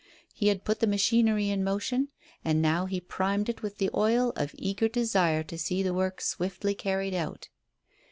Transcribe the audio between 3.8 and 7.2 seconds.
oil of eager desire to see the work swiftly carried